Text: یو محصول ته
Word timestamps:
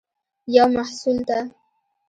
یو 0.55 0.65
محصول 0.75 1.15
ته 1.27 1.37